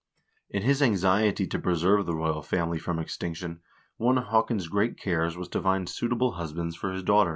In 0.49 0.63
his 0.63 0.81
anxiety 0.81 1.45
to 1.45 1.59
preserve 1.59 2.07
the 2.07 2.15
royal 2.15 2.41
family 2.41 2.79
from 2.79 2.97
extinction, 2.97 3.59
one 3.97 4.17
of 4.17 4.23
Haakon's 4.29 4.67
great 4.67 4.97
cares 4.97 5.37
was 5.37 5.47
to 5.49 5.61
find 5.61 5.87
suitable 5.87 6.31
husbands 6.31 6.75
for 6.75 6.91
his 6.91 7.03
daughters. 7.03 7.29